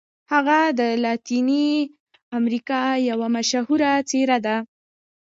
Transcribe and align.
هغه 0.33 0.59
د 0.79 0.81
لاتیني 1.03 1.67
امریکا 2.39 2.81
یوه 3.11 3.27
مشهوره 3.35 3.91
څیره 4.09 4.37
ده. 4.45 4.57